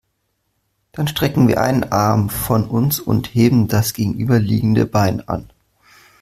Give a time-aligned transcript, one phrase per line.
[0.93, 5.53] Dann strecken wir einen Arm von uns und heben das gegenüberliegende Bein an.